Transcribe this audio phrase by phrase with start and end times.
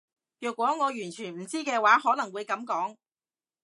[0.39, 2.97] 若果我完全唔知嘅話可能會噉講